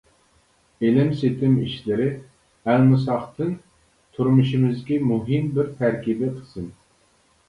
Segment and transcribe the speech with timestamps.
[0.85, 2.07] ئېلىم-سېتىم ئىشلىرى
[2.73, 3.51] ئەلمىساقتىن
[4.17, 6.71] تۇرمۇشىمىزدىكى مۇھىم بىر تەركىبىي قىسىم.